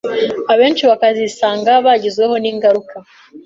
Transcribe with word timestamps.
abenshi 0.53 0.83
bakazisanga 0.89 1.71
bagizweho 1.85 2.35
n’ingaruka 2.39 2.95